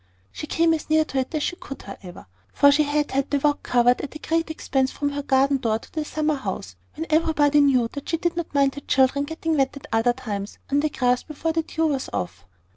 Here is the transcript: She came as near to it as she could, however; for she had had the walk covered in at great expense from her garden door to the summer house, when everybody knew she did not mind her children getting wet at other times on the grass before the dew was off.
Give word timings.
She 0.31 0.47
came 0.47 0.73
as 0.73 0.89
near 0.89 1.05
to 1.05 1.19
it 1.19 1.35
as 1.35 1.43
she 1.43 1.55
could, 1.57 1.83
however; 1.83 2.25
for 2.51 2.71
she 2.71 2.81
had 2.81 3.11
had 3.11 3.29
the 3.29 3.37
walk 3.37 3.61
covered 3.61 4.01
in 4.01 4.09
at 4.11 4.21
great 4.27 4.49
expense 4.49 4.89
from 4.89 5.09
her 5.11 5.21
garden 5.21 5.57
door 5.57 5.77
to 5.77 5.91
the 5.93 6.03
summer 6.03 6.33
house, 6.33 6.75
when 6.95 7.05
everybody 7.11 7.61
knew 7.61 7.87
she 8.07 8.17
did 8.17 8.35
not 8.35 8.51
mind 8.51 8.73
her 8.73 8.81
children 8.81 9.25
getting 9.25 9.55
wet 9.57 9.77
at 9.77 9.85
other 9.91 10.13
times 10.13 10.57
on 10.71 10.79
the 10.79 10.89
grass 10.89 11.21
before 11.21 11.51
the 11.53 11.61
dew 11.61 11.85
was 11.85 12.09
off. 12.11 12.47